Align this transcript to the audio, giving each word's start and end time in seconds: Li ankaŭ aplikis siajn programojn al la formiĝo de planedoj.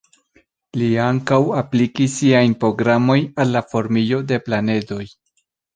Li 0.81 0.87
ankaŭ 1.07 1.39
aplikis 1.59 2.15
siajn 2.23 2.57
programojn 2.65 3.31
al 3.45 3.55
la 3.59 3.65
formiĝo 3.75 4.27
de 4.33 4.45
planedoj. 4.49 5.05